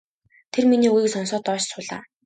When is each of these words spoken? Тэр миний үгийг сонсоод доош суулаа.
Тэр 0.51 0.63
миний 0.71 0.91
үгийг 0.93 1.09
сонсоод 1.13 1.43
доош 1.45 1.63
суулаа. 1.71 2.01